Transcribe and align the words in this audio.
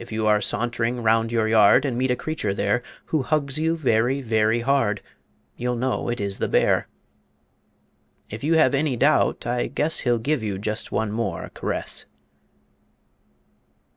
If 0.00 0.10
you 0.10 0.26
are 0.26 0.40
sauntering 0.40 1.00
round 1.00 1.30
your 1.30 1.46
yard, 1.46 1.84
And 1.84 1.96
meet 1.96 2.10
a 2.10 2.16
creature 2.16 2.52
there 2.52 2.82
Who 3.04 3.22
hugs 3.22 3.56
you 3.56 3.76
very, 3.76 4.20
very 4.20 4.62
hard, 4.62 5.00
You'll 5.56 5.76
know 5.76 6.08
it 6.08 6.20
is 6.20 6.38
the 6.38 6.48
Bear. 6.48 6.88
If 8.30 8.42
you 8.42 8.54
have 8.54 8.74
any 8.74 8.96
doubt, 8.96 9.46
I 9.46 9.68
guess 9.68 10.00
He'll 10.00 10.18
give 10.18 10.42
you 10.42 10.58
just 10.58 10.90
one 10.90 11.12
more 11.12 11.52
caress. 11.54 12.04